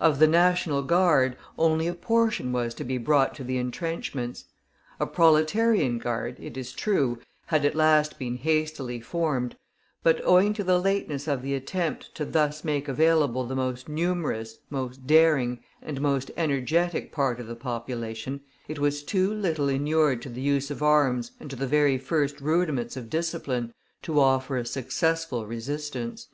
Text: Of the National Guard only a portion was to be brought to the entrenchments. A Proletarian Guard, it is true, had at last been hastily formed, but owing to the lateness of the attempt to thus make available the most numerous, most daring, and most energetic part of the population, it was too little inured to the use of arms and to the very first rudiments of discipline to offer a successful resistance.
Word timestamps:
Of 0.00 0.18
the 0.18 0.26
National 0.26 0.82
Guard 0.82 1.36
only 1.56 1.86
a 1.86 1.94
portion 1.94 2.50
was 2.50 2.74
to 2.74 2.82
be 2.82 2.98
brought 2.98 3.32
to 3.36 3.44
the 3.44 3.58
entrenchments. 3.58 4.46
A 4.98 5.06
Proletarian 5.06 5.98
Guard, 5.98 6.36
it 6.40 6.56
is 6.56 6.72
true, 6.72 7.20
had 7.46 7.64
at 7.64 7.76
last 7.76 8.18
been 8.18 8.38
hastily 8.38 9.00
formed, 9.00 9.56
but 10.02 10.20
owing 10.24 10.52
to 10.54 10.64
the 10.64 10.80
lateness 10.80 11.28
of 11.28 11.42
the 11.42 11.54
attempt 11.54 12.12
to 12.16 12.24
thus 12.24 12.64
make 12.64 12.88
available 12.88 13.46
the 13.46 13.54
most 13.54 13.88
numerous, 13.88 14.58
most 14.68 15.06
daring, 15.06 15.60
and 15.80 16.00
most 16.00 16.32
energetic 16.36 17.12
part 17.12 17.38
of 17.38 17.46
the 17.46 17.54
population, 17.54 18.40
it 18.66 18.80
was 18.80 19.04
too 19.04 19.32
little 19.32 19.68
inured 19.68 20.20
to 20.22 20.28
the 20.28 20.40
use 20.40 20.72
of 20.72 20.82
arms 20.82 21.30
and 21.38 21.50
to 21.50 21.54
the 21.54 21.68
very 21.68 21.98
first 21.98 22.40
rudiments 22.40 22.96
of 22.96 23.08
discipline 23.08 23.72
to 24.02 24.18
offer 24.18 24.56
a 24.56 24.66
successful 24.66 25.46
resistance. 25.46 26.26